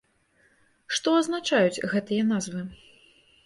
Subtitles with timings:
[0.97, 2.67] Што азначаюць гэтыя назвы?